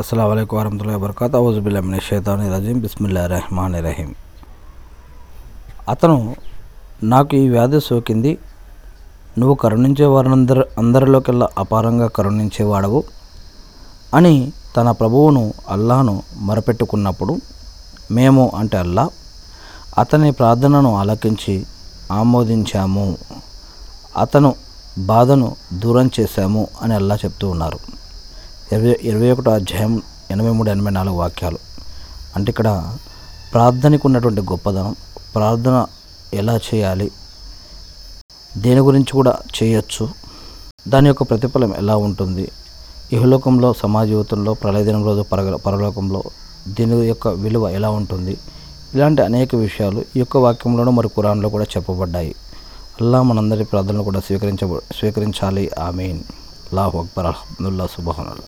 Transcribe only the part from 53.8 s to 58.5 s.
కూడా స్వీకరించ స్వీకరించాలి. ఆమీన్. అల్లాహు అక్బర్. అహ్మదుల్లా సుబహనుల్లా.